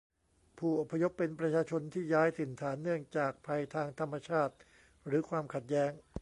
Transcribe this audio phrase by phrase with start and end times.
[0.57, 4.55] ผู้อพยพเป็นประชาชนที่ย้ายถิ่นฐานเนื่องจากภัยทางธรรมชาติ
[5.07, 5.91] หรือความขัดแย้ง